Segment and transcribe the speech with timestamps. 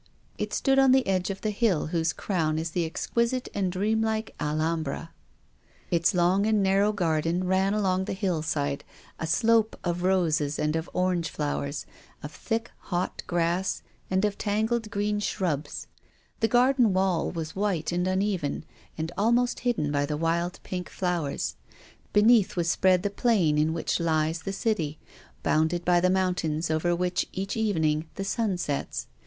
[0.39, 4.01] It stood on the edge of the hill whose crown is the exquisite and dream
[4.01, 5.11] like Alhambra.
[5.91, 8.83] Itslong and narrow garden ran along the hillside,
[9.19, 11.85] a slope of roses and of orange flowers,
[12.23, 15.85] of thick, hot grass and of tangled green shrubs.
[16.39, 18.65] The garden wall was white and uneven,
[18.97, 21.57] and almost hidden by wild, pink flowers.
[22.11, 24.07] Beneath was spread the plain 122 TONGUES
[24.39, 24.45] OF CONSCIENCE.
[24.47, 24.59] in which lies the
[24.91, 24.99] City,
[25.43, 29.05] bounded by the mountains over which, each evening, the sun sets.